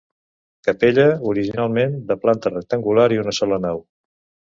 Capella 0.67 1.05
originalment 1.33 1.95
de 2.09 2.19
planta 2.25 2.55
rectangular 2.57 3.09
i 3.19 3.25
una 3.29 3.39
sola 3.43 3.65
nau. 3.71 3.89